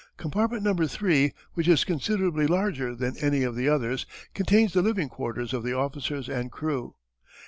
Compartment 0.17 0.63
No. 0.63 0.73
3, 0.73 1.31
which 1.53 1.67
is 1.67 1.83
considerably 1.83 2.47
larger 2.47 2.95
than 2.95 3.15
any 3.19 3.43
of 3.43 3.53
the 3.55 3.69
others, 3.69 4.07
contains 4.33 4.73
the 4.73 4.81
living 4.81 5.09
quarters 5.09 5.53
of 5.53 5.61
the 5.63 5.73
officers 5.77 6.27
and 6.27 6.51
crew. 6.51 6.95